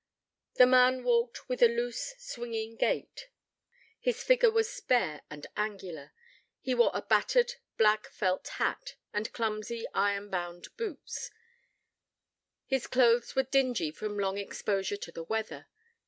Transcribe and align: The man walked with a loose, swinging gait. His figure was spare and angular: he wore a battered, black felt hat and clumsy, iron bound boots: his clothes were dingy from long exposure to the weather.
The 0.55 0.65
man 0.65 1.03
walked 1.03 1.47
with 1.47 1.61
a 1.61 1.67
loose, 1.67 2.15
swinging 2.17 2.75
gait. 2.75 3.29
His 3.99 4.23
figure 4.23 4.49
was 4.49 4.67
spare 4.67 5.21
and 5.29 5.45
angular: 5.55 6.11
he 6.59 6.73
wore 6.73 6.89
a 6.95 7.03
battered, 7.03 7.53
black 7.77 8.07
felt 8.07 8.47
hat 8.47 8.95
and 9.13 9.31
clumsy, 9.31 9.85
iron 9.93 10.31
bound 10.31 10.75
boots: 10.75 11.29
his 12.65 12.87
clothes 12.87 13.35
were 13.35 13.43
dingy 13.43 13.91
from 13.91 14.17
long 14.17 14.39
exposure 14.39 14.97
to 14.97 15.11
the 15.11 15.23
weather. 15.25 15.67